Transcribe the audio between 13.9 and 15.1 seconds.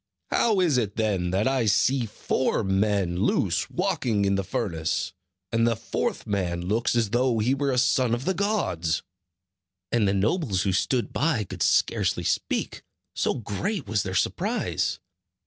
their surprise.